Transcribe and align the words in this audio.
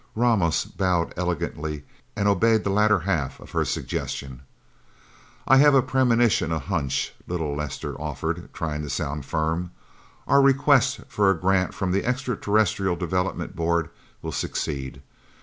Ramos 0.15 0.65
bowed 0.65 1.13
elegantly, 1.15 1.83
and 2.15 2.27
obeyed 2.27 2.63
the 2.63 2.71
latter 2.71 3.01
half 3.01 3.39
of 3.39 3.51
her 3.51 3.63
suggestion. 3.63 4.41
"I 5.47 5.57
have 5.57 5.75
a 5.75 5.83
premonition 5.83 6.51
a 6.51 6.57
hunch," 6.57 7.13
little 7.27 7.55
Lester 7.55 7.93
offered, 8.01 8.51
trying 8.51 8.81
to 8.81 8.89
sound 8.89 9.25
firm. 9.27 9.69
"Our 10.27 10.41
request 10.41 11.01
for 11.07 11.29
a 11.29 11.39
grant 11.39 11.75
from 11.75 11.91
the 11.91 12.03
Extra 12.03 12.35
Terrestrial 12.35 12.95
Development 12.95 13.55
Board 13.55 13.91
will 14.23 14.31
succeed. 14.31 15.03